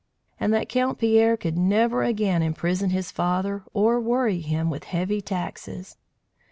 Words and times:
And 0.39 0.51
that 0.51 0.67
Count 0.67 0.97
Pierre 0.97 1.37
could 1.37 1.59
never 1.59 2.01
again 2.01 2.41
imprison 2.41 2.89
his 2.89 3.11
father 3.11 3.63
or 3.71 3.99
worry 4.01 4.39
him 4.39 4.71
with 4.71 4.85
heavy 4.85 5.21
taxes! 5.21 5.95